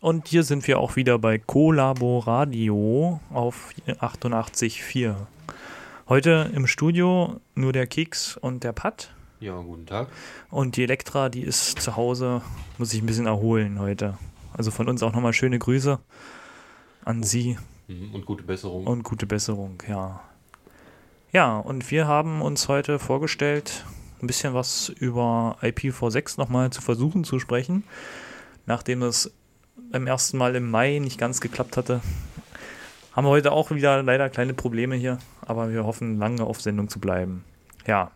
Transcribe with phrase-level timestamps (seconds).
[0.00, 5.14] Und hier sind wir auch wieder bei Colabo Radio auf 88.4.
[6.08, 9.12] Heute im Studio nur der Keks und der Pat.
[9.40, 10.08] Ja, guten Tag.
[10.50, 12.42] Und die Elektra, die ist zu Hause,
[12.78, 14.16] muss sich ein bisschen erholen heute.
[14.54, 15.98] Also von uns auch nochmal schöne Grüße
[17.04, 17.58] an Sie.
[17.88, 18.86] Mhm, Und gute Besserung.
[18.86, 20.20] Und gute Besserung, ja.
[21.32, 23.84] Ja, und wir haben uns heute vorgestellt,
[24.20, 27.84] ein bisschen was über IPv6 nochmal zu versuchen zu sprechen.
[28.66, 29.32] Nachdem es
[29.90, 32.00] beim ersten Mal im Mai nicht ganz geklappt hatte,
[33.12, 36.88] haben wir heute auch wieder leider kleine Probleme hier, aber wir hoffen lange auf Sendung
[36.88, 37.44] zu bleiben.
[37.86, 38.12] Ja.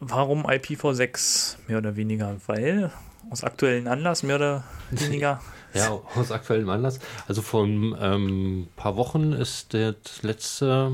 [0.00, 2.36] Warum IPv6 mehr oder weniger?
[2.46, 2.90] Weil
[3.30, 5.40] aus aktuellen Anlass mehr oder weniger.
[5.74, 7.00] Ja, aus aktuellem Anlass.
[7.26, 10.92] Also vor ein ähm, paar Wochen ist das letzte,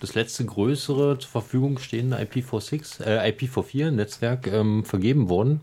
[0.00, 5.62] das letzte größere zur Verfügung stehende IPv6, äh, IPv4 Netzwerk ähm, vergeben worden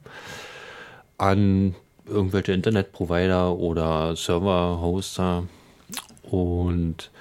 [1.20, 1.76] an
[2.08, 5.44] irgendwelche Internetprovider oder Server-Hoster.
[6.24, 7.12] Und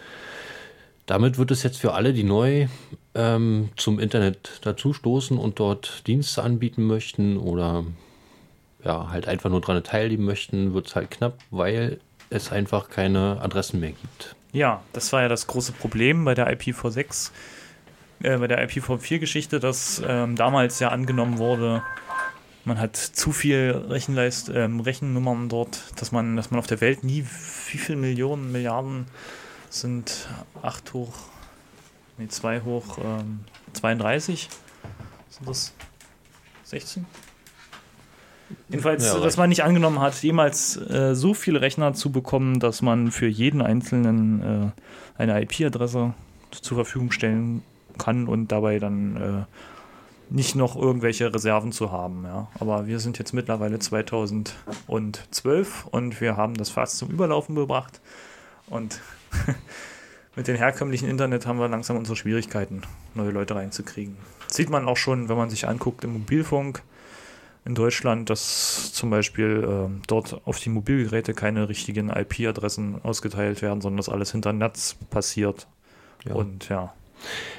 [1.06, 2.68] damit wird es jetzt für alle, die neu
[3.14, 7.84] ähm, zum Internet dazustoßen und dort Dienste anbieten möchten oder
[8.84, 13.40] ja, halt einfach nur daran teilnehmen möchten, wird es halt knapp, weil es einfach keine
[13.40, 14.36] Adressen mehr gibt.
[14.52, 17.30] Ja, das war ja das große Problem bei der IPv6,
[18.22, 21.82] äh, bei der IPv4-Geschichte, dass ähm, damals ja angenommen wurde,
[22.64, 27.04] man hat zu viel Rechenleist, ähm, Rechennummern dort, dass man, dass man auf der Welt
[27.04, 29.06] nie, wie viele Millionen, Milliarden
[29.70, 30.28] sind
[30.62, 31.12] 8 hoch,
[32.18, 33.40] nee, 2 hoch ähm,
[33.72, 34.48] 32,
[35.30, 35.74] sind das
[36.64, 37.06] 16?
[38.68, 42.82] Jedenfalls, Ja, dass man nicht angenommen hat, jemals äh, so viele Rechner zu bekommen, dass
[42.82, 46.14] man für jeden einzelnen äh, eine IP-Adresse
[46.50, 47.62] zur Verfügung stellen
[47.98, 49.44] kann und dabei dann äh,
[50.30, 52.24] nicht noch irgendwelche Reserven zu haben.
[52.24, 52.48] Ja.
[52.58, 58.00] Aber wir sind jetzt mittlerweile 2012 und wir haben das fast zum Überlaufen gebracht.
[58.68, 59.00] Und
[60.36, 62.82] mit dem herkömmlichen Internet haben wir langsam unsere Schwierigkeiten,
[63.14, 64.16] neue Leute reinzukriegen.
[64.48, 66.82] Das sieht man auch schon, wenn man sich anguckt im Mobilfunk
[67.64, 73.80] in Deutschland, dass zum Beispiel ähm, dort auf die Mobilgeräte keine richtigen IP-Adressen ausgeteilt werden,
[73.80, 75.66] sondern dass alles hinter Netz passiert.
[76.24, 76.34] Ja.
[76.34, 76.92] Und ja.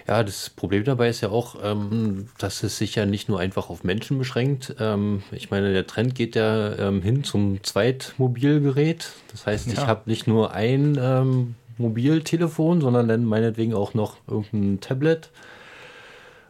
[0.07, 3.69] Ja, das Problem dabei ist ja auch, ähm, dass es sich ja nicht nur einfach
[3.69, 4.75] auf Menschen beschränkt.
[4.79, 9.11] Ähm, ich meine, der Trend geht ja ähm, hin zum Zweitmobilgerät.
[9.31, 9.87] Das heißt, ich Ja.
[9.87, 15.29] habe nicht nur ein ähm, Mobiltelefon, sondern dann meinetwegen auch noch irgendein Tablet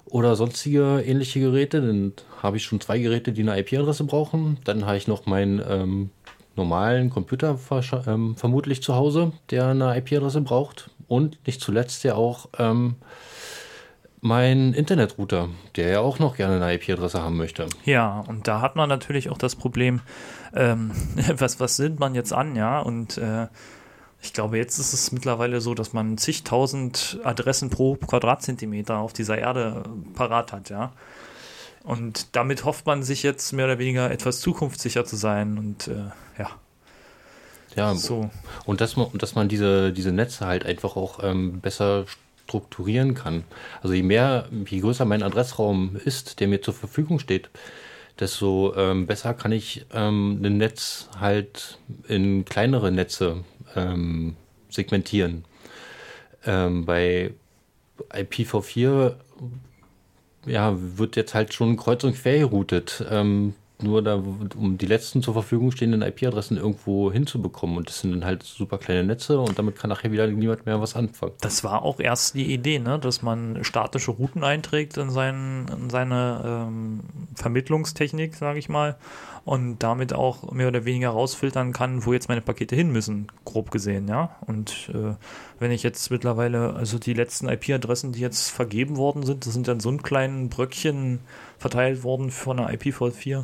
[0.05, 1.81] oder sonstige ähnliche Geräte.
[1.81, 4.57] Dann habe ich schon zwei Geräte, die eine IP-Adresse brauchen.
[4.65, 6.09] Dann habe ich noch meinen ähm,
[6.55, 7.57] normalen Computer
[8.07, 10.89] ähm, vermutlich zu Hause, der eine IP-Adresse braucht.
[11.07, 12.95] Und nicht zuletzt ja auch ähm,
[14.21, 17.67] mein Internetrouter, der ja auch noch gerne eine IP-Adresse haben möchte.
[17.83, 20.01] Ja, und da hat man natürlich auch das Problem,
[20.55, 20.91] ähm,
[21.37, 22.79] was, was nimmt man jetzt an, ja?
[22.79, 23.47] Und äh,
[24.21, 29.37] ich glaube, jetzt ist es mittlerweile so, dass man zigtausend Adressen pro Quadratzentimeter auf dieser
[29.37, 29.83] Erde
[30.15, 30.91] parat hat, ja.
[31.85, 36.09] Und damit hofft man sich jetzt mehr oder weniger etwas zukunftssicher zu sein und äh,
[36.39, 36.49] ja,
[37.75, 38.29] Ja, so.
[38.65, 42.05] Und dass man, dass man diese, diese Netze halt einfach auch ähm, besser
[42.45, 43.43] strukturieren kann.
[43.81, 47.49] Also je mehr, je größer mein Adressraum ist, der mir zur Verfügung steht,
[48.19, 53.43] desto ähm, besser kann ich ähm, ein Netz halt in kleinere Netze
[53.75, 54.35] ähm,
[54.69, 55.43] segmentieren.
[56.45, 57.33] Ähm, bei
[58.11, 59.15] IPv4
[60.45, 63.05] ja, wird jetzt halt schon kreuz und quer geroutet.
[63.09, 67.77] Ähm, nur da, um die letzten zur Verfügung stehenden IP-Adressen irgendwo hinzubekommen.
[67.77, 70.79] Und das sind dann halt super kleine Netze und damit kann nachher wieder niemand mehr
[70.79, 71.33] was anfangen.
[71.41, 72.99] Das war auch erst die Idee, ne?
[72.99, 77.01] dass man statische Routen einträgt in, seinen, in seine ähm,
[77.35, 78.95] Vermittlungstechnik, sage ich mal,
[79.45, 83.69] und damit auch mehr oder weniger rausfiltern kann, wo jetzt meine Pakete hin müssen, grob
[83.71, 84.35] gesehen, ja.
[84.47, 85.13] Und äh,
[85.59, 89.67] wenn ich jetzt mittlerweile, also die letzten IP-Adressen, die jetzt vergeben worden sind, das sind
[89.67, 91.19] dann so ein kleinen Bröckchen
[91.59, 93.43] verteilt worden von einer IPv4,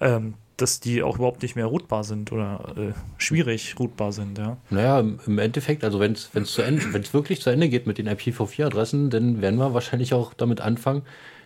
[0.00, 4.56] ähm, dass die auch überhaupt nicht mehr routbar sind oder äh, schwierig routbar sind, ja.
[4.70, 7.98] Naja, im- Endeffekt, also wenn es zu Ende, wenn es wirklich zu Ende geht mit
[7.98, 11.02] den IPv4-Adressen, dann werden wir wahrscheinlich auch damit anfangen,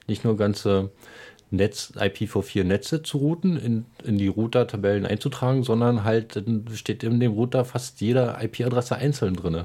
[0.07, 0.91] nicht nur ganze
[1.51, 6.43] Netz, IPv4-Netze zu routen, in, in die Router-Tabellen einzutragen, sondern halt
[6.75, 9.65] steht in dem Router fast jede IP-Adresse einzeln drin,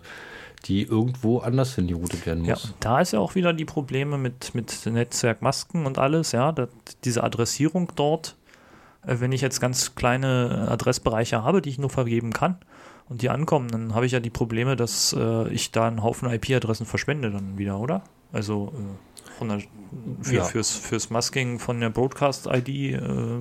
[0.65, 2.65] die irgendwo anders hin geroutet werden Ja, muss.
[2.65, 6.67] und da ist ja auch wieder die Probleme mit, mit Netzwerkmasken und alles, ja, da,
[7.03, 8.35] diese Adressierung dort,
[9.05, 12.57] äh, wenn ich jetzt ganz kleine Adressbereiche habe, die ich nur vergeben kann
[13.09, 16.29] und die ankommen, dann habe ich ja die Probleme, dass äh, ich da einen Haufen
[16.31, 18.01] IP-Adressen verschwende dann wieder, oder?
[18.31, 19.61] Also, äh, von der,
[20.21, 20.43] für, Ja.
[20.43, 22.99] fürs, fürs Masking von der Broadcast-ID äh,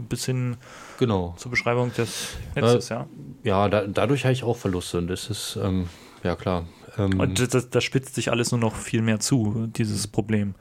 [0.09, 0.57] bis hin
[0.99, 1.35] Genau.
[1.37, 3.07] zur Beschreibung des Netzes, ja.
[3.43, 4.99] Ja, da, dadurch habe ich auch Verluste.
[4.99, 5.89] Und das ist, ähm,
[6.23, 6.67] ja klar.
[6.99, 10.55] Ähm, Und das, das, das spitzt sich alles nur noch viel mehr zu, dieses Problem.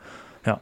[0.45, 0.62] Ja.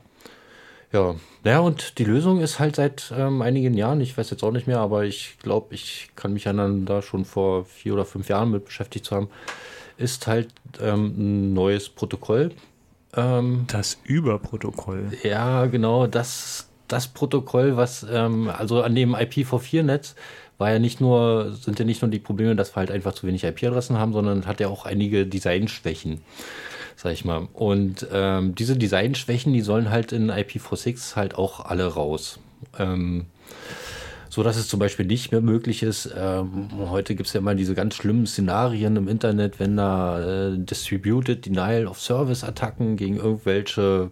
[0.91, 1.15] Ja,
[1.45, 4.67] naja, und die Lösung ist halt seit ähm, einigen Jahren, ich weiß jetzt auch nicht
[4.67, 8.51] mehr, aber ich glaube, ich kann mich erinnern, da schon vor vier oder fünf Jahren
[8.51, 9.29] mit beschäftigt zu haben,
[9.97, 10.49] ist halt
[10.81, 12.51] ähm, ein neues Protokoll.
[13.15, 15.11] Ähm, Das Überprotokoll.
[15.23, 20.15] ja, genau, das, das Protokoll, was, ähm, also an dem IPv4-Netz
[20.57, 23.25] war ja nicht nur, sind ja nicht nur die Probleme, dass wir halt einfach zu
[23.25, 26.21] wenig IP-Adressen haben, sondern hat ja auch einige Designschwächen
[27.01, 27.47] sag ich mal.
[27.53, 32.39] Und ähm, diese Designschwächen, die sollen halt in IPv6 halt auch alle raus.
[32.77, 33.25] Ähm,
[34.31, 36.09] so dass es zum Beispiel nicht mehr möglich ist.
[36.17, 40.57] Ähm, heute gibt es ja immer diese ganz schlimmen Szenarien im Internet, wenn da äh,
[40.57, 44.09] Distributed Denial of Service Attacken gegen irgendwelche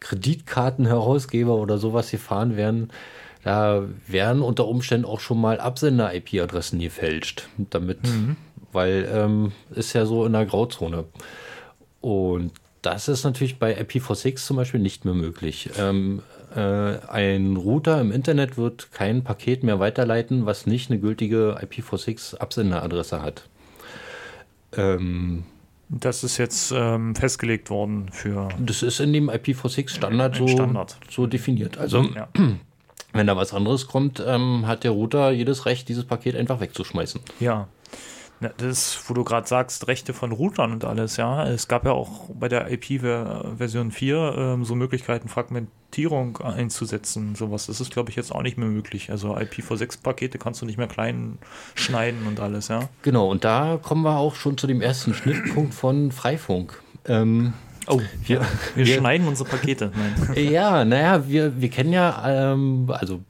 [0.00, 2.90] Kreditkartenherausgeber oder sowas gefahren werden.
[3.44, 7.48] Da werden unter Umständen auch schon mal Absender-IP-Adressen gefälscht.
[7.70, 7.98] Damit,
[8.72, 11.04] weil ähm, ist ja so in der Grauzone.
[12.00, 12.50] Und
[12.82, 15.70] das ist natürlich bei IPv6 zum Beispiel nicht mehr möglich.
[15.78, 21.58] Ähm, äh, ein Router im Internet wird kein Paket mehr weiterleiten, was nicht eine gültige
[21.62, 23.48] IPv6-Absenderadresse hat.
[24.76, 25.44] Ähm,
[25.88, 28.48] Das ist jetzt ähm, festgelegt worden für.
[28.58, 30.96] das ist in dem IPv6-Standard so, Standard.
[31.10, 31.78] so definiert.
[31.78, 32.28] Also, Ja.
[33.12, 37.20] wenn da was anderes kommt, ähm, hat der Router jedes Recht, dieses Paket einfach wegzuschmeißen.
[37.40, 37.68] Ja.
[38.40, 41.46] Na, Das, wo du gerade sagst, Rechte von Routern und alles, ja.
[41.46, 47.34] Es gab ja auch bei der IP-Version 4 ähm, so Möglichkeiten, Fragmentierung einzusetzen.
[47.34, 47.66] Sowas.
[47.66, 49.10] Das ist, glaube ich, jetzt auch nicht mehr möglich.
[49.10, 51.38] Also IPv6-Pakete kannst du nicht mehr klein
[51.74, 52.88] schneiden und alles, ja.
[53.02, 56.82] Genau, und da kommen wir auch schon zu dem ersten Schnittpunkt von Freifunk.
[57.06, 57.52] Ähm,
[57.86, 58.40] Oh, wir,
[58.74, 59.92] wir, wir- schneiden unsere Pakete.
[59.94, 60.50] Nein.
[60.50, 63.20] Ja, naja, wir, wir kennen ja, ähm, also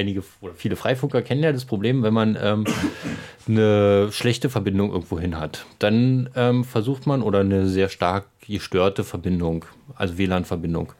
[0.00, 2.64] einige oder viele Freifunker kennen ja das Problem, wenn man ähm,
[3.48, 5.66] eine schlechte Verbindung irgendwo hin hat.
[5.78, 9.64] Dann ähm, versucht man, oder eine sehr stark gestörte Verbindung,
[9.94, 10.92] also WLAN-Verbindung,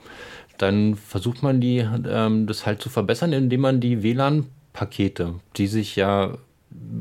[0.59, 5.97] dann versucht man die, ähm, das halt zu verbessern, indem man die WLAN-Pakete, die sich
[5.97, 6.35] ja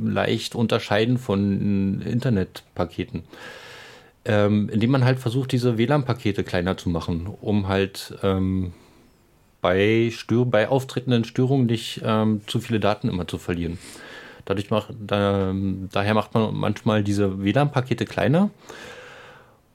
[0.02, 3.24] leicht unterscheiden von Internetpaketen,
[4.25, 8.74] ähm, indem man halt versucht, diese WLAN-Pakete kleiner zu machen, um halt ähm,
[9.62, 13.78] bei, Stör bei auftretenden Störungen nicht ähm, zu viele Daten immer zu verlieren.
[14.46, 15.54] Dadurch macht, da,
[15.92, 18.50] daher macht man manchmal diese WLAN-Pakete kleiner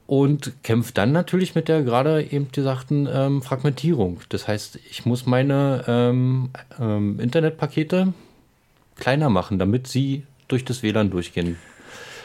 [0.07, 4.21] und kämpft dann natürlich mit der gerade eben gesagten ähm, Fragmentierung.
[4.29, 8.13] Das heißt, ich muss meine ähm, ähm, Internetpakete
[8.97, 11.57] kleiner machen, damit sie durch das WLAN durchgehen.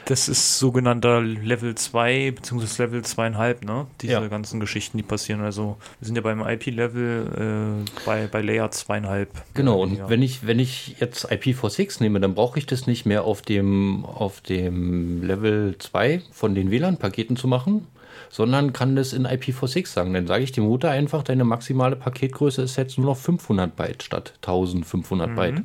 [0.06, 2.84] Das ist sogenannter Level 2 bzw.
[2.84, 3.86] Level 2,5, ne?
[4.02, 4.28] Diese Ja.
[4.28, 5.42] ganzen Geschichten, die passieren.
[5.42, 9.28] Also wir sind ja beim IP-Level äh, bei, bei Layer 2,5.
[9.54, 10.04] Genau, Ja.
[10.06, 13.42] und wenn ich, wenn ich jetzt IPv6 nehme, dann brauche ich das nicht mehr auf
[13.44, 17.86] dem, auf dem Level 2 von den WLAN-Paketen zu machen,
[18.32, 20.14] sondern kann das in IPv6 sagen.
[20.14, 24.04] Dann sage ich dem Router einfach, deine maximale Paketgröße ist jetzt nur noch 500 Byte
[24.04, 25.64] statt 1500 Byte.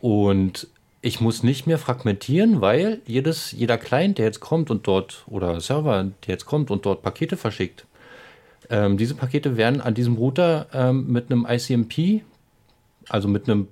[0.00, 0.68] Und
[1.04, 5.60] ich muss nicht mehr fragmentieren, weil jedes, jeder Client, der jetzt kommt und dort, oder
[5.60, 7.84] Server, der jetzt kommt und dort Pakete verschickt,
[8.70, 12.22] ähm, diese Pakete werden an diesem Router ähm, mit einem ICMP,
[13.08, 13.66] also mit einem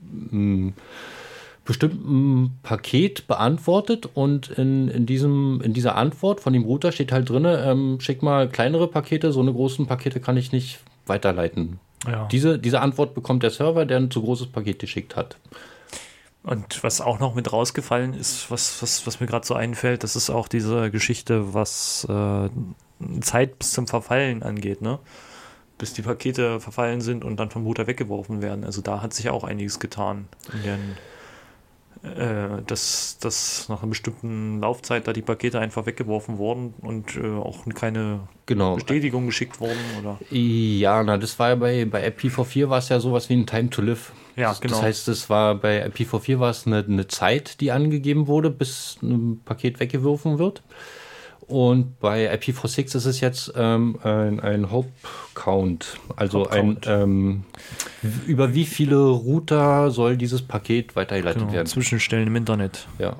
[0.00, 0.68] mm,
[1.64, 7.28] bestimmten Paket beantwortet und in, in, diesem, in dieser Antwort von dem Router steht halt
[7.28, 11.80] drin, ähm, schick mal kleinere Pakete, so eine großen Pakete kann ich nicht weiterleiten.
[12.06, 12.28] ja.
[12.30, 15.36] Diese, diese Antwort bekommt der Server, der ein zu großes Paket geschickt hat.
[16.44, 20.14] Und was auch noch mit rausgefallen ist, was, was, was mir gerade so einfällt, das
[20.14, 22.48] ist auch diese Geschichte, was äh,
[23.22, 24.98] Zeit bis zum Verfallen angeht, ne?
[25.78, 28.64] Bis die Pakete verfallen sind und dann vom Router weggeworfen werden.
[28.64, 30.28] Also da hat sich auch einiges getan.
[30.64, 30.96] Den,
[32.04, 37.26] äh, dass, dass nach einer bestimmten Laufzeit da die Pakete einfach weggeworfen wurden und äh,
[37.26, 38.74] auch keine Genau.
[38.74, 43.00] Bestätigung geschickt wurden oder Ja, na, das war ja bei, bei IPv4 war es ja
[43.00, 44.12] sowas wie ein Time to Live.
[44.36, 44.74] Ja, das, genau.
[44.74, 48.98] Das heißt, es war bei IPv4 war es eine, eine Zeit, die angegeben wurde, bis
[49.02, 50.62] ein Paket weggeworfen wird.
[51.46, 54.90] Und bei IPv6 ist es jetzt ähm, ein, ein Hop
[55.34, 55.98] Count.
[56.16, 56.86] Also Hop ein Count.
[56.88, 57.44] ähm,
[58.26, 61.66] über wie viele Router soll dieses Paket weitergeleitet genau, werden?
[61.66, 62.88] Zwischenstellen im Internet.
[62.98, 63.16] Ja.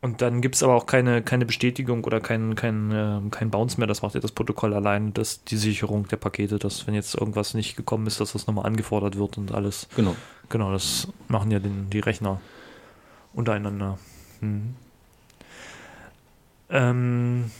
[0.00, 3.78] Und dann gibt es aber auch keine, keine Bestätigung oder kein, kein, äh, kein Bounce
[3.78, 3.86] mehr.
[3.86, 7.54] Das macht ja das Protokoll allein, dass die Sicherung der Pakete, dass wenn jetzt irgendwas
[7.54, 9.88] nicht gekommen ist, dass das nochmal angefordert wird und alles.
[9.96, 10.14] Genau.
[10.48, 12.40] Genau, das machen ja den, die Rechner
[13.32, 13.98] untereinander.
[14.40, 14.76] Mhm.
[16.68, 17.50] Ähm,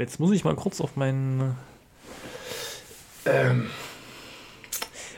[0.00, 1.56] Jetzt muss ich mal kurz auf meinen.
[3.26, 3.66] Ähm.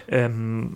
[0.09, 0.75] Ähm,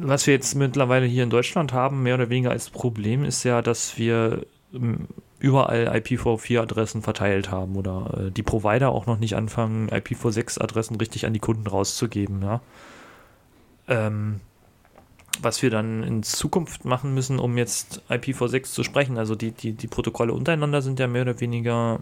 [0.00, 3.62] was wir jetzt mittlerweile hier in Deutschland haben, mehr oder weniger als Problem, ist ja,
[3.62, 5.08] dass wir ähm,
[5.38, 11.32] überall IPv4-Adressen verteilt haben oder äh, die Provider auch noch nicht anfangen, IPv6-Adressen richtig an
[11.32, 12.42] die Kunden rauszugeben.
[12.42, 12.60] Ja?
[13.88, 14.40] Ähm,
[15.40, 19.18] was wir dann in Zukunft machen müssen, um jetzt IPv6 zu sprechen.
[19.18, 22.00] Also die, die, die Protokolle untereinander sind ja mehr oder weniger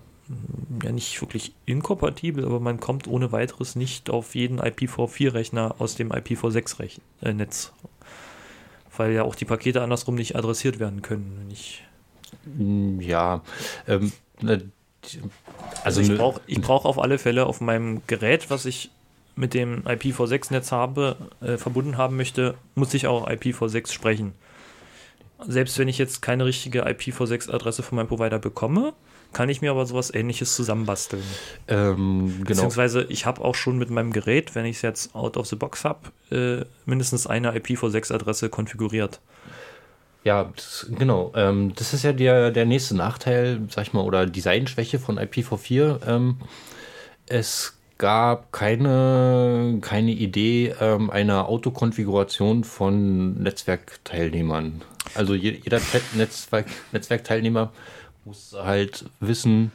[0.82, 6.12] ja nicht wirklich inkompatibel, aber man kommt ohne weiteres nicht auf jeden IPv4-Rechner aus dem
[6.12, 7.72] IPv6-Netz.
[7.82, 7.88] Äh,
[8.96, 11.48] Weil ja auch die Pakete andersrum nicht adressiert werden können.
[11.50, 11.82] Ich
[12.44, 13.42] hm, ja,
[13.88, 14.64] ähm, also,
[15.84, 18.90] also ich brauche brauch auf alle Fälle auf meinem Gerät, was ich
[19.36, 24.32] mit dem IPv6-Netz habe, äh, verbunden haben möchte, muss ich auch IPv6 sprechen.
[25.46, 28.92] Selbst wenn ich jetzt keine richtige IPv6-Adresse von meinem Provider bekomme,
[29.32, 31.22] kann ich mir aber sowas ähnliches zusammenbasteln.
[31.68, 32.44] Ähm, genau.
[32.46, 35.56] Beziehungsweise ich habe auch schon mit meinem Gerät, wenn ich es jetzt out of the
[35.56, 39.20] box habe, äh, mindestens eine IPv6-Adresse konfiguriert.
[40.24, 41.32] Ja, das, genau.
[41.34, 46.06] Ähm, das ist ja der, der nächste Nachteil, sag ich mal, oder Designschwäche von IPv4.
[46.06, 46.36] Ähm,
[47.26, 54.82] es gab keine, keine Idee ähm, einer Autokonfiguration von Netzwerkteilnehmern.
[55.14, 55.80] Also jeder
[56.14, 57.72] Netzwerk, Netzwerkteilnehmer
[58.30, 59.72] muss halt wissen,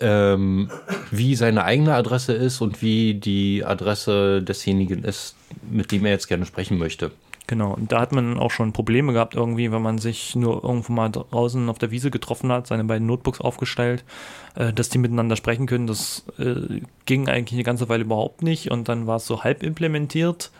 [0.00, 0.70] ähm,
[1.10, 5.34] wie seine eigene Adresse ist und wie die Adresse desjenigen ist,
[5.70, 7.10] mit dem er jetzt gerne sprechen möchte.
[7.46, 10.92] Genau, und da hat man auch schon Probleme gehabt, irgendwie, wenn man sich nur irgendwo
[10.92, 14.04] mal draußen auf der Wiese getroffen hat, seine beiden Notebooks aufgestellt,
[14.54, 15.86] äh, dass die miteinander sprechen können.
[15.86, 19.62] Das äh, ging eigentlich eine ganze Weile überhaupt nicht und dann war es so halb
[19.62, 20.50] implementiert,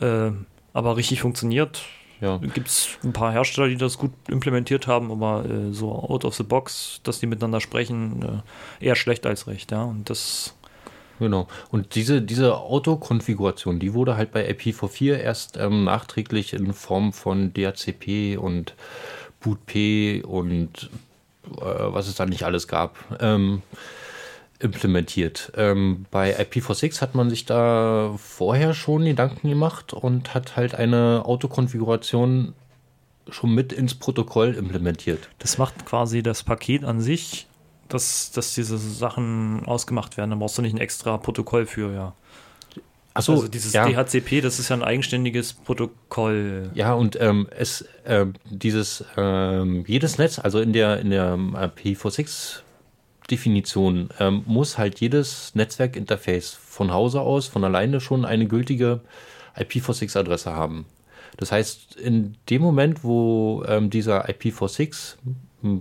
[0.00, 0.30] äh,
[0.72, 1.82] aber richtig funktioniert.
[2.20, 2.38] Ja.
[2.38, 6.34] Gibt es ein paar Hersteller, die das gut implementiert haben, aber äh, so out of
[6.34, 8.42] the box, dass die miteinander sprechen,
[8.80, 9.84] äh, eher schlecht als recht, ja.
[9.84, 10.54] Und das
[11.18, 11.48] Genau.
[11.70, 17.54] Und diese, diese Autokonfiguration, die wurde halt bei IPv4 erst ähm, nachträglich in Form von
[17.54, 18.74] DHCP und
[19.40, 20.90] BootP und
[21.46, 23.62] äh, was es da nicht alles gab, ähm,
[24.58, 25.52] implementiert.
[25.56, 31.22] Ähm, bei IPv6 hat man sich da vorher schon Gedanken gemacht und hat halt eine
[31.24, 32.54] Autokonfiguration
[33.28, 35.28] schon mit ins Protokoll implementiert.
[35.38, 37.46] Das macht quasi das Paket an sich
[37.88, 40.30] dass, dass diese Sachen ausgemacht werden.
[40.30, 42.14] Da brauchst du nicht ein extra Protokoll für, ja.
[43.14, 43.88] Achso, also dieses ja.
[43.88, 46.70] DHCP, das ist ja ein eigenständiges Protokoll.
[46.74, 52.58] Ja, und ähm, es äh, dieses ähm, jedes Netz, also in der in der IPv6
[53.30, 59.00] Definition ähm, muss halt jedes Netzwerkinterface von Hause aus von alleine schon eine gültige
[59.56, 60.86] IPv6 Adresse haben.
[61.36, 65.16] Das heißt, in dem Moment, wo ähm, dieser IPv6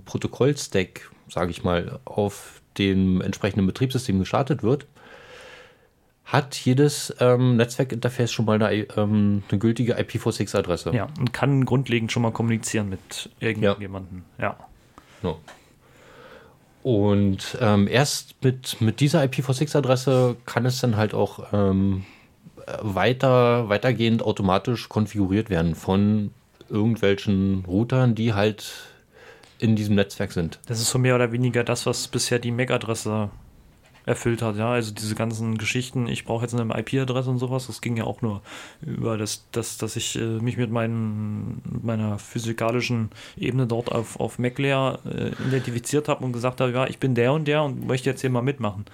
[0.06, 4.86] Protokollstack sage ich mal, auf dem entsprechenden Betriebssystem gestartet wird,
[6.26, 10.94] hat jedes ähm, Netzwerkinterface schon mal eine, ähm, eine gültige IPv6-Adresse.
[10.94, 14.24] Ja, und kann grundlegend schon mal kommunizieren mit irgendjemandem.
[14.38, 14.44] Ja.
[14.44, 14.58] ja.
[15.22, 15.40] No.
[16.86, 22.06] Und ähm, erst mit, mit dieser IPv6-Adresse kann es dann halt auch ähm,
[22.80, 26.30] weiter, weitergehend automatisch konfiguriert werden von
[26.70, 28.72] irgendwelchen Routern, die halt
[29.58, 30.60] in diesem Netzwerk sind.
[30.68, 33.32] Das ist so mehr oder weniger das, was bisher die MAC-Adresse
[34.06, 34.72] erfüllt hat, ja.
[34.72, 38.22] Also diese ganzen Geschichten, ich brauche jetzt eine IP-Adresse und sowas, das ging ja auch
[38.22, 38.42] nur
[38.82, 44.40] über das, das dass ich äh, mich mit meinen, meiner physikalischen Ebene dort auf, auf
[44.40, 48.10] MacLayer äh, identifiziert habe und gesagt habe, ja, ich bin der und der und möchte
[48.10, 48.86] jetzt hier mal mitmachen.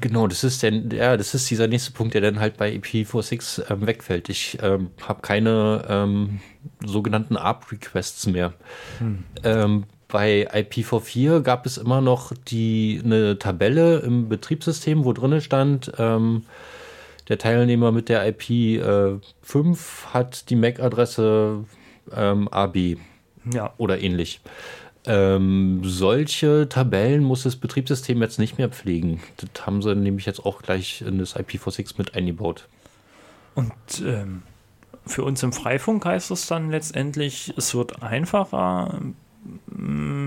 [0.00, 3.70] Genau, das ist denn, ja, das ist dieser nächste Punkt, der dann halt bei IPv6
[3.70, 4.28] ähm, wegfällt.
[4.28, 6.40] Ich ähm, habe keine ähm,
[6.84, 8.52] sogenannten ARP-Requests mehr.
[8.98, 9.84] Hm.
[10.10, 16.44] Bei IPv4 gab es immer noch die, eine Tabelle im Betriebssystem, wo drin stand, ähm,
[17.28, 21.64] der Teilnehmer mit der IP äh, 5 hat die MAC-Adresse
[22.12, 22.96] ähm, AB
[23.52, 23.72] ja.
[23.78, 24.40] oder ähnlich.
[25.06, 29.20] Ähm, solche Tabellen muss das Betriebssystem jetzt nicht mehr pflegen.
[29.36, 32.68] Das haben sie nämlich jetzt auch gleich in das IPv6 mit eingebaut.
[33.54, 33.72] Und
[34.04, 34.42] ähm,
[35.06, 39.00] für uns im Freifunk heißt es dann letztendlich, es wird einfacher,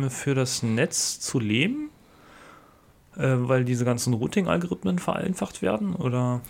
[0.10, 1.90] für das Netz zu leben?
[3.16, 5.96] Äh, weil diese ganzen Routing-Algorithmen vereinfacht werden?
[5.96, 6.42] Oder?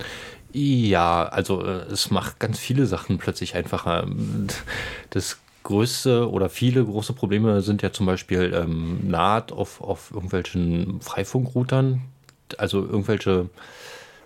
[0.53, 4.07] Ja, also äh, es macht ganz viele Sachen plötzlich einfacher.
[5.09, 11.01] Das größte oder viele große Probleme sind ja zum Beispiel ähm, Naht auf, auf irgendwelchen
[11.01, 12.01] Freifunkroutern,
[12.57, 13.49] also irgendwelche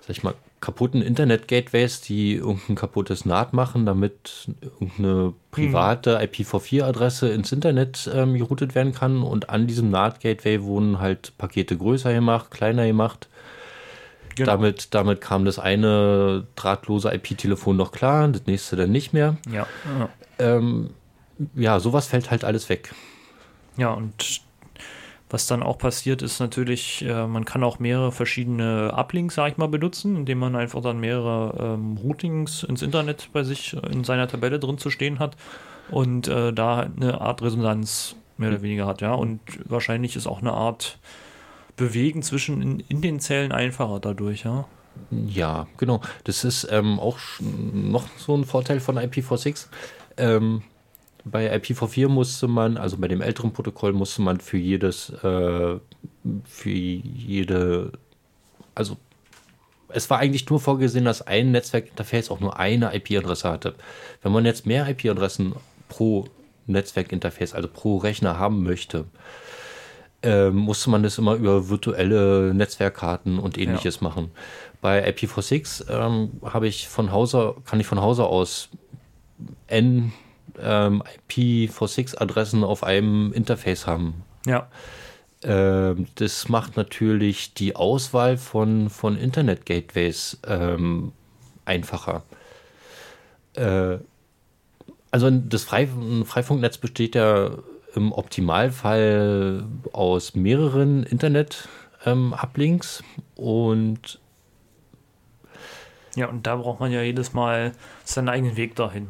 [0.07, 7.51] sag ich mal, kaputten Internet-Gateways, die irgendein kaputtes NAT machen, damit irgendeine private IPv4-Adresse ins
[7.51, 9.21] Internet ähm, geroutet werden kann.
[9.21, 13.27] Und an diesem NAT-Gateway wurden halt Pakete größer gemacht, kleiner gemacht.
[14.35, 14.51] Genau.
[14.51, 19.35] Damit, damit kam das eine drahtlose IP-Telefon noch klar, das nächste dann nicht mehr.
[19.51, 19.67] Ja.
[19.99, 20.09] Ja.
[20.39, 20.91] Ähm,
[21.53, 22.93] ja, sowas fällt halt alles weg.
[23.75, 24.41] Ja, und
[25.29, 29.57] was dann auch passiert, ist natürlich, äh, man kann auch mehrere verschiedene Uplinks, sag ich
[29.57, 34.27] mal, benutzen, indem man einfach dann mehrere ähm, Routings ins Internet bei sich in seiner
[34.27, 35.35] Tabelle drin zu stehen hat
[35.91, 39.13] und äh, da eine Art Resonanz mehr oder weniger hat, ja.
[39.13, 40.99] Und wahrscheinlich ist auch eine Art
[41.75, 44.65] Bewegen zwischen in, in den Zellen einfacher dadurch, ja.
[45.11, 46.01] Ja, genau.
[46.23, 49.67] Das ist ähm, auch noch so ein Vorteil von IPv6.
[50.17, 50.63] Ähm,
[51.31, 55.79] bei IPv4 musste man, also bei dem älteren Protokoll musste man für jedes, äh,
[56.45, 57.91] für jede,
[58.75, 58.97] also
[59.89, 63.75] es war eigentlich nur vorgesehen, dass ein Netzwerkinterface auch nur eine IP-Adresse hatte.
[64.21, 65.53] Wenn man jetzt mehr IP-Adressen
[65.87, 66.25] pro
[66.65, 69.05] Netzwerkinterface, also pro Rechner haben möchte,
[70.23, 74.03] äh, musste man das immer über virtuelle Netzwerkkarten und ähnliches ja.
[74.03, 74.31] machen.
[74.81, 78.69] Bei IPv6 ähm, habe ich von Hause, kann ich von Hause aus
[79.67, 80.11] n
[80.61, 84.23] ähm, IPv6-Adressen auf einem Interface haben.
[84.45, 84.67] Ja.
[85.43, 91.11] Ähm, das macht natürlich die Auswahl von, von Internet-Gateways ähm,
[91.65, 92.23] einfacher.
[93.53, 93.97] Äh,
[95.11, 95.89] also das Freif
[96.25, 97.51] Freifunknetz besteht ja
[97.95, 104.19] im Optimalfall aus mehreren Internet-Uplinks ähm, und
[106.15, 107.73] ja, und da braucht man ja jedes Mal
[108.03, 109.07] seinen eigenen Weg dahin.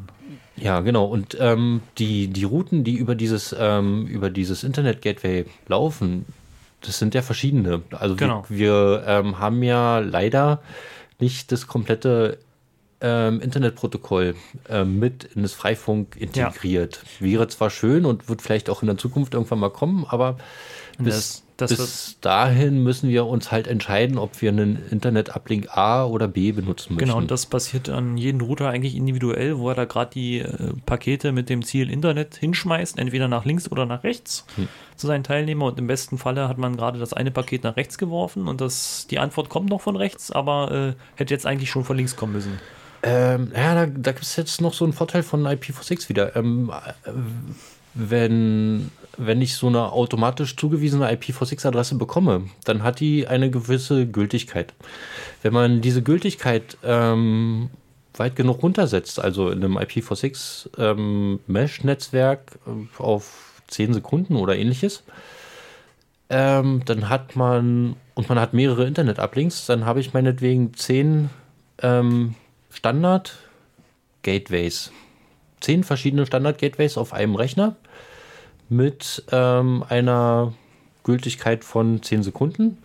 [0.57, 1.05] Ja, genau.
[1.05, 6.25] Und ähm, die, die Routen, die über dieses, ähm, über dieses Internet-Gateway laufen,
[6.81, 7.83] das sind ja verschiedene.
[7.91, 8.45] Also genau.
[8.49, 10.61] wir, wir ähm, haben ja leider
[11.19, 12.39] nicht das komplette
[13.01, 14.35] ähm, Internetprotokoll
[14.69, 17.01] äh, mit in das Freifunk integriert.
[17.19, 17.25] Ja.
[17.25, 20.37] Wäre zwar schön und wird vielleicht auch in der Zukunft irgendwann mal kommen, aber
[20.97, 26.27] bis, das, bis dahin müssen wir uns halt entscheiden, ob wir einen Internet-Uplink A oder
[26.27, 27.05] B benutzen möchten.
[27.05, 30.73] Genau, und das passiert an jedem Router eigentlich individuell, wo er da gerade die äh,
[30.85, 34.67] Pakete mit dem Ziel Internet hinschmeißt, entweder nach links oder nach rechts hm.
[34.95, 35.69] zu seinen Teilnehmern.
[35.69, 39.07] Und im besten Falle hat man gerade das eine Paket nach rechts geworfen und das,
[39.09, 42.33] die Antwort kommt noch von rechts, aber äh, hätte jetzt eigentlich schon von links kommen
[42.33, 42.59] müssen.
[43.01, 46.35] Ähm, ja, da, da gibt es jetzt noch so einen Vorteil von IPv6 wieder.
[46.35, 46.71] Ähm,
[47.03, 47.11] äh,
[47.93, 54.73] wenn, wenn ich so eine automatisch zugewiesene IPv6-Adresse bekomme, dann hat die eine gewisse Gültigkeit.
[55.41, 57.69] Wenn man diese Gültigkeit ähm,
[58.15, 61.39] weit genug runtersetzt, also in einem IPv6 ähm,
[62.13, 62.37] äh,
[62.97, 65.03] auf 10 Sekunden oder ähnliches,
[66.29, 71.29] ähm, dann hat man, und man hat mehrere Internet-Uplinks, dann habe ich meinetwegen 10
[71.81, 72.35] ähm,
[72.69, 74.91] Standard-Gateways.
[75.59, 77.75] Zehn verschiedene Standard-Gateways auf einem Rechner
[78.69, 80.53] mit ähm, einer
[81.03, 82.77] Gültigkeit von 10 Sekunden.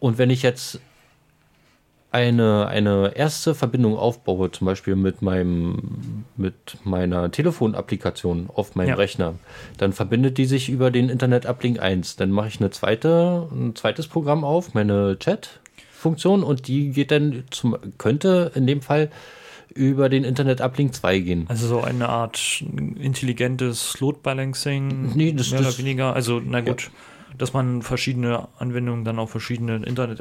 [0.00, 0.80] Und wenn ich jetzt
[2.12, 8.94] eine, eine erste Verbindung aufbaue, zum Beispiel mit meinem mit meiner Telefonapplikation auf meinem ja.
[8.96, 9.34] Rechner,
[9.78, 12.16] dann verbindet die sich über den Internet Uplink 1.
[12.16, 17.44] Dann mache ich eine zweite, ein zweites Programm auf, meine Chat-Funktion, und die geht dann
[17.50, 19.08] zum, könnte in dem Fall
[19.74, 21.44] über den Internet Uplink 2 gehen.
[21.48, 22.62] Also so eine Art
[23.00, 26.14] intelligentes Load Balancing, nee, das, mehr das, oder weniger.
[26.14, 26.90] Also, na gut, ja.
[27.38, 30.20] dass man verschiedene Anwendungen dann auf verschiedene Internet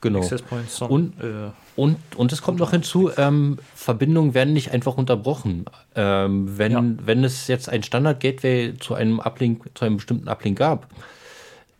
[0.00, 0.20] genau.
[0.20, 4.72] Access Points dann, und, äh, und, und es kommt noch hinzu, ähm, Verbindungen werden nicht
[4.72, 5.66] einfach unterbrochen.
[5.94, 6.84] Ähm, wenn, ja.
[7.04, 10.88] wenn es jetzt ein Standard-Gateway zu einem Uplink, zu einem bestimmten Uplink gab,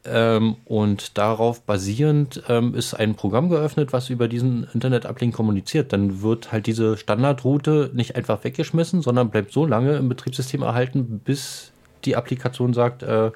[0.05, 5.93] ähm, und darauf basierend ähm, ist ein Programm geöffnet, was über diesen Internet-Uplink kommuniziert.
[5.93, 11.21] Dann wird halt diese Standardroute nicht einfach weggeschmissen, sondern bleibt so lange im Betriebssystem erhalten,
[11.23, 11.73] bis
[12.05, 13.31] die Applikation sagt, äh,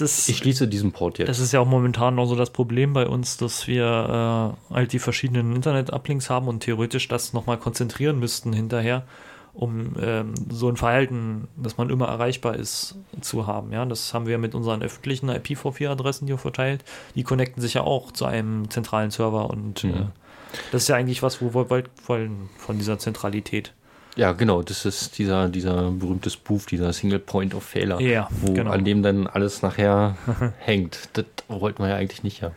[0.00, 1.28] ist, ich schließe diesen Port jetzt.
[1.28, 4.92] Das ist ja auch momentan noch so das Problem bei uns, dass wir äh, halt
[4.92, 9.04] die verschiedenen Internet-Uplinks haben und theoretisch das nochmal konzentrieren müssten hinterher
[9.58, 13.72] um ähm, so ein Verhalten, dass man immer erreichbar ist, zu haben.
[13.72, 16.84] Ja, das haben wir mit unseren öffentlichen IPv4-Adressen hier verteilt.
[17.16, 19.90] Die connecten sich ja auch zu einem zentralen Server und mhm.
[19.90, 20.06] äh,
[20.70, 21.68] das ist ja eigentlich was, wo wir
[22.06, 23.74] wollen von dieser Zentralität.
[24.14, 28.52] Ja, genau, das ist dieser, dieser berühmte Spoof, dieser Single Point of Failure, ja, wo,
[28.52, 28.70] genau.
[28.70, 30.16] an dem dann alles nachher
[30.58, 31.08] hängt.
[31.14, 32.52] Das wollten wir ja eigentlich nicht, ja.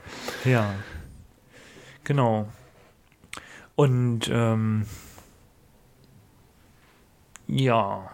[0.46, 0.72] Ja,
[2.04, 2.48] genau.
[3.76, 4.86] Und ähm,
[7.52, 8.12] ja.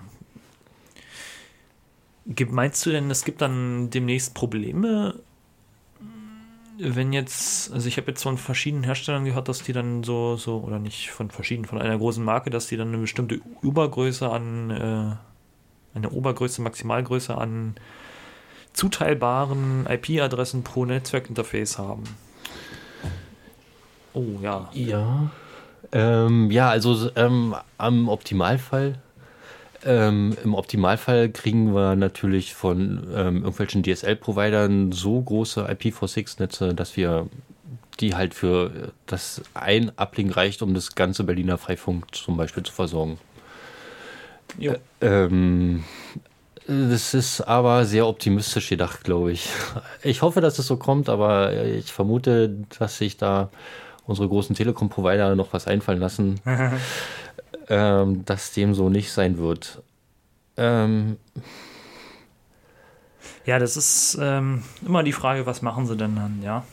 [2.49, 5.15] Meinst du denn, es gibt dann demnächst Probleme
[6.79, 10.59] wenn jetzt, also ich habe jetzt von verschiedenen Herstellern gehört, dass die dann so, so,
[10.59, 14.69] oder nicht von verschiedenen, von einer großen Marke, dass die dann eine bestimmte Übergröße an,
[14.69, 17.75] äh, eine Obergröße, Maximalgröße an
[18.73, 22.03] zuteilbaren IP-Adressen pro Netzwerkinterface haben.
[24.13, 24.69] Oh ja.
[24.73, 25.31] Ja.
[25.91, 28.99] Ähm, ja, also ähm, am Optimalfall
[29.87, 37.27] ähm, Im Optimalfall kriegen wir natürlich von ähm, irgendwelchen DSL-Providern so große IPv6-Netze, dass wir
[37.99, 42.73] die halt für das ein Uplink reicht, um das ganze Berliner Freifunk zum Beispiel zu
[42.73, 43.17] versorgen.
[44.59, 44.73] Ja.
[44.99, 45.83] Äh, ähm,
[46.67, 49.47] das ist aber sehr optimistisch gedacht, glaube ich.
[50.03, 53.49] Ich hoffe, dass es so kommt, aber ich vermute, dass sich da
[54.05, 56.41] unsere großen Telekom-Provider noch was einfallen lassen.
[57.69, 59.81] ähm, dass dem so nicht sein wird.
[60.57, 61.17] Ähm
[63.45, 66.63] ja, das ist ähm, immer die Frage, was machen sie denn dann, ja?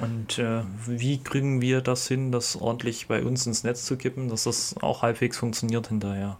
[0.00, 4.28] Und äh, wie kriegen wir das hin, das ordentlich bei uns ins Netz zu kippen,
[4.28, 6.38] dass das auch halbwegs funktioniert hinterher?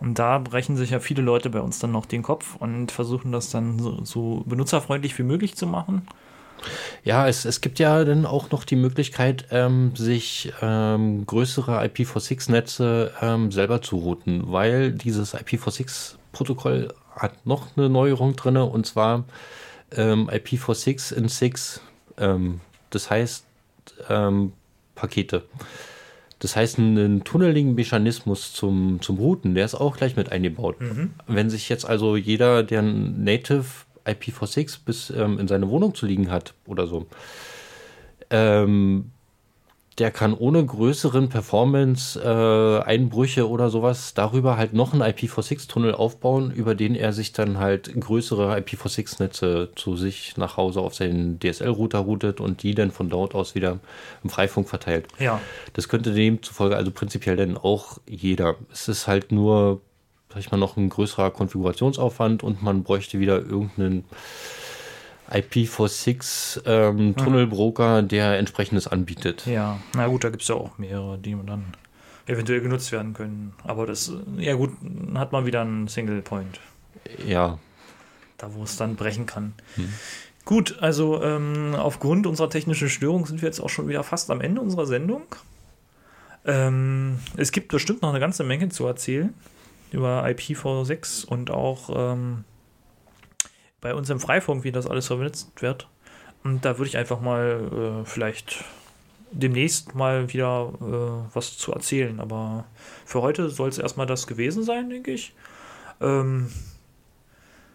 [0.00, 3.30] Und da brechen sich ja viele Leute bei uns dann noch den Kopf und versuchen
[3.30, 6.06] das dann so, so benutzerfreundlich wie möglich zu machen.
[7.04, 13.12] Ja, es, es gibt ja dann auch noch die Möglichkeit, ähm, sich ähm, größere IPv6-Netze
[13.20, 19.24] ähm, selber zu routen, weil dieses IPv6-Protokoll hat noch eine Neuerung drin und zwar
[19.96, 21.80] ähm, IPv6 in 6.
[22.18, 23.44] Ähm, das heißt
[24.08, 24.52] ähm,
[24.94, 25.42] Pakete.
[26.38, 30.80] Das heißt, ein Tunneling-Mechanismus zum, zum Routen, der ist auch gleich mit eingebaut.
[30.80, 31.14] Mhm.
[31.28, 33.64] Wenn sich jetzt also jeder, der ein Native
[34.06, 37.06] IPv6 bis ähm, in seine Wohnung zu liegen hat oder so,
[38.30, 39.10] ähm,
[39.98, 46.74] der kann ohne größeren Performance-Einbrüche äh, oder sowas darüber halt noch einen IPv6-Tunnel aufbauen, über
[46.74, 52.40] den er sich dann halt größere IPv6-Netze zu sich nach Hause auf seinen DSL-Router routet
[52.40, 53.80] und die dann von dort aus wieder
[54.24, 55.08] im Freifunk verteilt.
[55.18, 55.42] Ja.
[55.74, 58.54] Das könnte demzufolge also prinzipiell dann auch jeder.
[58.72, 59.82] Es ist halt nur
[60.32, 64.04] sag ich mal, noch ein größerer Konfigurationsaufwand und man bräuchte wieder irgendeinen
[65.30, 69.46] IPv6 ähm, Tunnelbroker, der entsprechendes anbietet.
[69.46, 71.64] Ja, na gut, da gibt es ja auch mehrere, die dann
[72.26, 73.52] eventuell genutzt werden können.
[73.64, 74.70] Aber das, ja gut,
[75.14, 76.60] hat man wieder einen Single Point.
[77.26, 77.58] Ja.
[78.38, 79.52] Da, wo es dann brechen kann.
[79.74, 79.92] Hm.
[80.44, 84.40] Gut, also ähm, aufgrund unserer technischen Störung sind wir jetzt auch schon wieder fast am
[84.40, 85.22] Ende unserer Sendung.
[86.44, 89.34] Ähm, es gibt bestimmt noch eine ganze Menge zu erzählen
[89.92, 92.44] über IPv6 und auch ähm,
[93.80, 95.88] bei uns im Freifunk, wie das alles verwendet wird.
[96.44, 98.64] Und da würde ich einfach mal äh, vielleicht
[99.32, 102.20] demnächst mal wieder äh, was zu erzählen.
[102.20, 102.64] Aber
[103.04, 105.34] für heute soll es erstmal das gewesen sein, denke ich.
[106.00, 106.50] Ähm,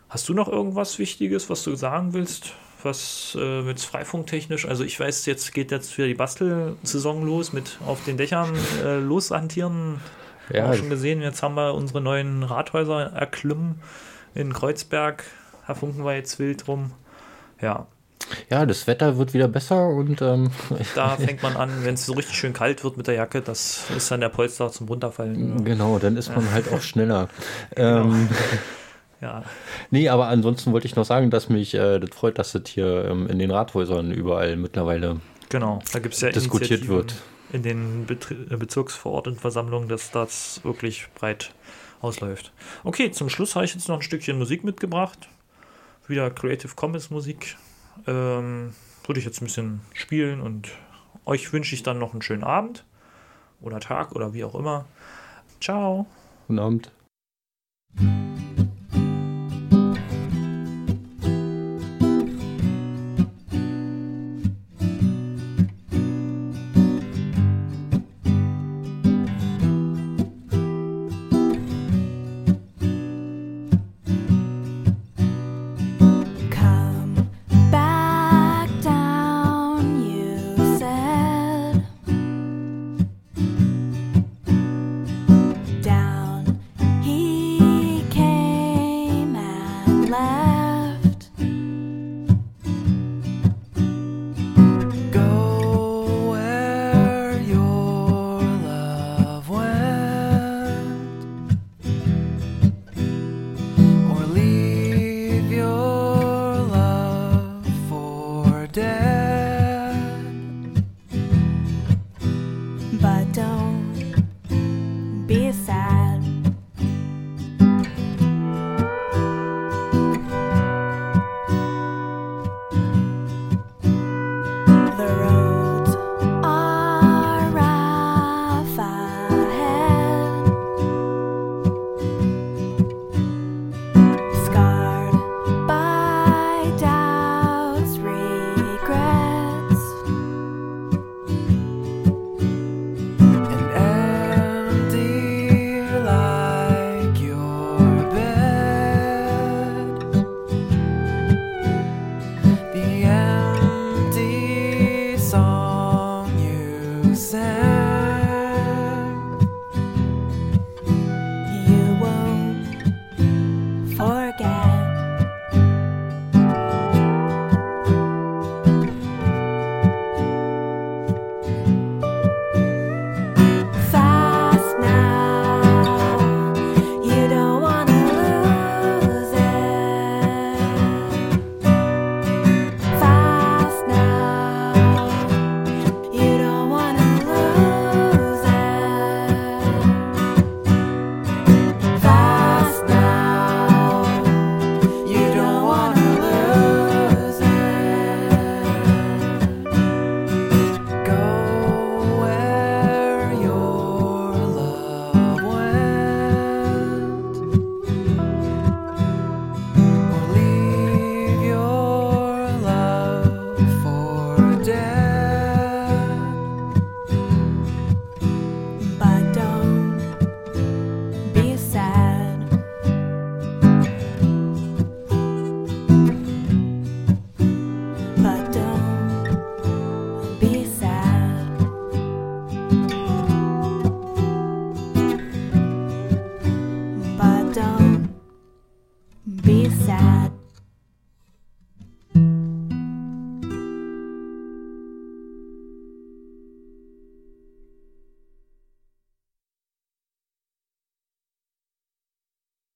[0.10, 2.54] hast du noch irgendwas Wichtiges, was du sagen willst?
[2.84, 4.68] Was äh, mit Freifunktechnisch?
[4.68, 9.00] Also ich weiß, jetzt geht jetzt wieder die Bastelsaison los mit auf den Dächern äh,
[9.00, 10.00] loshantieren.
[10.54, 10.70] Ja.
[10.70, 13.82] Auch schon gesehen, jetzt haben wir unsere neuen Rathäuser erklommen
[14.34, 15.24] in Kreuzberg.
[15.68, 16.92] Da funken wir jetzt wild rum.
[17.62, 17.88] Ja.
[18.50, 20.52] Ja, das Wetter wird wieder besser und ähm,
[20.96, 23.86] da fängt man an, wenn es so richtig schön kalt wird mit der Jacke, das
[23.96, 25.64] ist dann der Polster zum Runterfallen.
[25.64, 26.52] Genau, dann ist man ja.
[26.52, 27.30] halt auch schneller.
[27.74, 28.02] genau.
[28.02, 28.30] ähm,
[29.22, 29.44] ja.
[29.92, 33.06] Nee, aber ansonsten wollte ich noch sagen, dass mich äh, das freut, dass das hier
[33.06, 35.18] ähm, in den Rathäusern überall mittlerweile
[35.50, 37.16] genau, da gibt's ja diskutiert wird
[37.52, 41.54] in den äh, Bezirksverordnetenversammlungen, dass das wirklich breit
[42.02, 42.52] ausläuft.
[42.84, 45.28] Okay, zum Schluss habe ich jetzt noch ein Stückchen Musik mitgebracht.
[46.08, 47.58] Wieder Creative Commons Musik.
[48.06, 48.74] Ähm,
[49.06, 50.70] würde ich jetzt ein bisschen spielen und
[51.26, 52.86] euch wünsche ich dann noch einen schönen Abend
[53.62, 54.86] oder Tag oder wie auch immer.
[55.60, 56.06] Ciao.
[56.48, 56.92] Guten Abend.